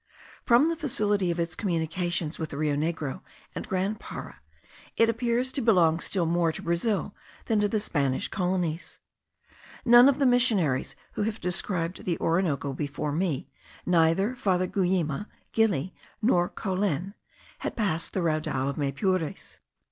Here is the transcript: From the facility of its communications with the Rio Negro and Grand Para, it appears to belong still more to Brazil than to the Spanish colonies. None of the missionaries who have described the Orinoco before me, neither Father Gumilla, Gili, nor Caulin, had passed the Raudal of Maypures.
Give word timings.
From 0.43 0.67
the 0.67 0.75
facility 0.75 1.29
of 1.29 1.39
its 1.39 1.53
communications 1.53 2.39
with 2.39 2.49
the 2.49 2.57
Rio 2.57 2.75
Negro 2.75 3.21
and 3.53 3.67
Grand 3.67 3.99
Para, 3.99 4.41
it 4.97 5.09
appears 5.09 5.51
to 5.51 5.61
belong 5.61 5.99
still 5.99 6.25
more 6.25 6.51
to 6.51 6.63
Brazil 6.63 7.13
than 7.45 7.59
to 7.59 7.67
the 7.67 7.79
Spanish 7.79 8.27
colonies. 8.27 8.97
None 9.85 10.09
of 10.09 10.17
the 10.17 10.25
missionaries 10.25 10.95
who 11.13 11.21
have 11.21 11.39
described 11.39 12.03
the 12.03 12.17
Orinoco 12.17 12.73
before 12.73 13.11
me, 13.11 13.47
neither 13.85 14.35
Father 14.35 14.65
Gumilla, 14.65 15.27
Gili, 15.51 15.93
nor 16.19 16.49
Caulin, 16.49 17.13
had 17.59 17.75
passed 17.75 18.13
the 18.15 18.21
Raudal 18.23 18.69
of 18.69 18.77
Maypures. 18.79 19.59